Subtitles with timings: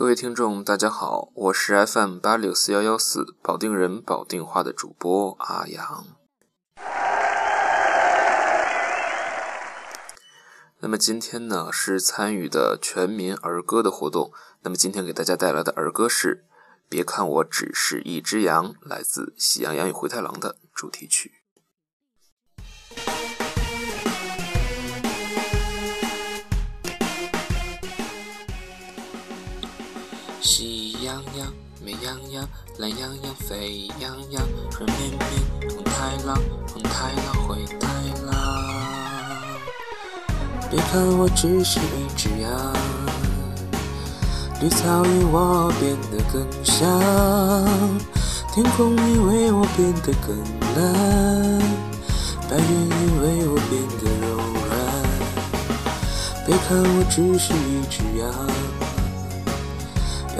[0.00, 6.06] 各位听众，大家好，我是 FM 八六四幺幺四保定人保定话的主播阿阳。
[10.78, 14.32] 那么今天呢是参与的全民儿歌的活动。
[14.62, 16.36] 那么今天给大家带来的儿歌是
[16.88, 21.39] 《别看我只是一只羊》，来自《喜羊羊与灰太狼》的主题曲。
[30.42, 31.52] 喜羊羊、
[31.84, 35.20] 美羊羊、懒羊羊、沸羊羊、软绵绵、
[35.74, 36.34] 红太狼、
[36.72, 37.86] 红太狼、灰太
[38.24, 38.32] 狼。
[40.70, 42.50] 别看我只是一只羊，
[44.62, 46.88] 绿草因我变得更香，
[48.54, 50.34] 天空因为我变得更
[50.74, 51.60] 蓝，
[52.48, 54.66] 白云因为我变得柔软。
[56.46, 58.49] 别看我只是一只羊。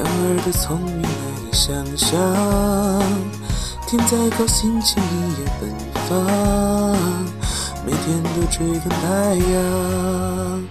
[0.00, 1.10] 羊儿的聪明难
[1.44, 2.18] 以想象，
[3.86, 5.02] 天再高心情
[5.38, 5.70] 也奔
[6.08, 6.24] 放，
[7.84, 10.64] 每天都追赶太阳。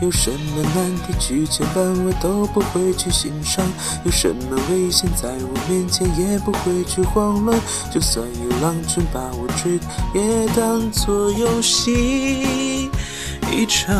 [0.00, 3.66] 有什么难题去牵绊我都不会去欣赏，
[4.04, 7.58] 有什么危险在我面前也不会去慌乱，
[7.92, 9.80] 就算有狼群把我追，
[10.14, 12.88] 也当作游戏
[13.50, 13.92] 一场。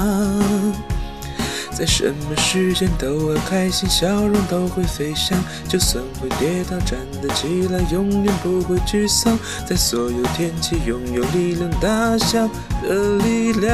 [1.78, 5.38] 在什么时间都会开心，笑容都会飞翔。
[5.68, 9.38] 就算会跌倒，站得起来，永远不会沮丧。
[9.64, 12.48] 在所有天气，拥有力量大小
[12.82, 13.70] 的力量。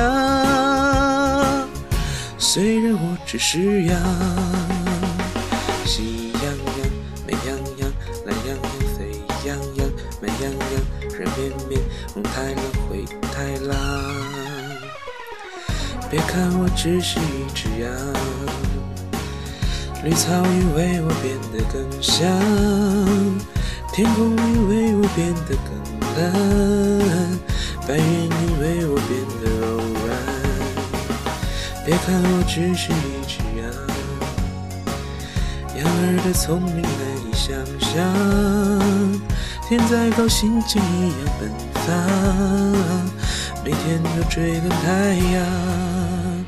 [2.36, 3.98] 虽然我只是羊，
[5.86, 6.86] 喜羊羊、
[7.26, 7.90] 美羊羊、
[8.26, 8.98] 懒羊羊、沸
[9.48, 10.72] 羊羊、慢羊羊、
[11.18, 11.80] 软绵绵、
[12.12, 14.43] 红太狼、灰太狼。
[16.10, 17.90] 别看我只是一只羊，
[20.04, 22.22] 绿草因为我变得更香，
[23.92, 25.74] 天空因为我变得更
[26.16, 26.22] 蓝，
[27.86, 29.62] 白云因为我变得柔
[30.04, 30.06] 软。
[31.84, 32.94] 别看我只是一
[33.26, 33.66] 只羊，
[35.76, 36.90] 羊儿的聪明难
[37.26, 37.92] 以想象，
[39.68, 41.92] 天再高心情一样奔放，
[43.64, 46.44] 每天都追赶太阳。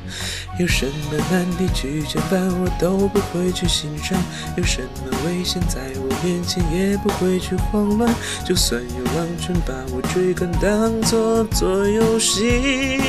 [0.59, 4.17] 有什么难题去牵绊，我都不会去心伤；
[4.55, 8.13] 有什么危险在我面前，也不会去慌乱。
[8.43, 12.99] 就算有狼群把我追赶，当作做游戏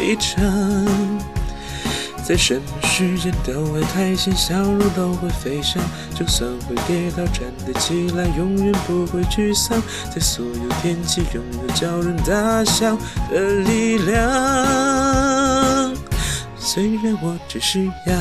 [0.00, 1.37] 一场。
[2.26, 5.82] 在什么时间都会开心，笑容都会飞翔。
[6.14, 9.80] 就算会跌倒，站得起来，永远不会沮丧。
[10.14, 12.98] 在所有天气，拥有叫人大笑
[13.30, 14.16] 的力量。
[16.58, 18.14] 虽然我只是羊。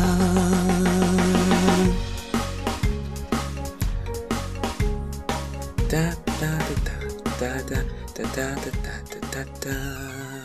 [5.90, 6.48] 哒哒哒
[7.40, 7.74] 哒哒
[8.16, 10.37] 哒哒哒哒哒哒哒。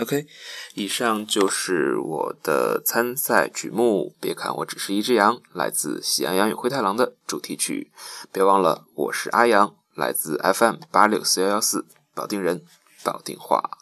[0.00, 0.26] OK，
[0.74, 4.14] 以上就是我的参赛曲目。
[4.18, 7.90] 别看我只是一只羊，来自《喜羊羊与灰太狼》的主题曲。
[8.32, 9.74] 别忘了，我是阿阳。
[9.94, 11.84] 来自 FM 八六四幺幺四，
[12.14, 12.62] 保定人，
[13.04, 13.79] 保定话。